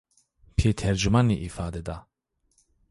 Pê 0.55 0.69
tercumanî 0.79 1.35
îfade 1.47 1.81
da 1.87 1.97